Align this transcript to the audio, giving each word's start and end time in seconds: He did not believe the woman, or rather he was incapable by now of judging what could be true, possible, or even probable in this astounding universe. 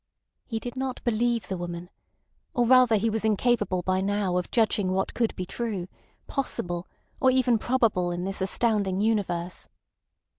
He 0.47 0.57
did 0.57 0.75
not 0.75 1.03
believe 1.03 1.47
the 1.47 1.57
woman, 1.57 1.91
or 2.55 2.65
rather 2.65 2.95
he 2.95 3.07
was 3.07 3.23
incapable 3.23 3.83
by 3.83 4.01
now 4.01 4.35
of 4.37 4.49
judging 4.49 4.91
what 4.91 5.13
could 5.13 5.35
be 5.35 5.45
true, 5.45 5.87
possible, 6.25 6.87
or 7.19 7.29
even 7.29 7.59
probable 7.59 8.09
in 8.09 8.23
this 8.23 8.41
astounding 8.41 8.99
universe. 8.99 9.69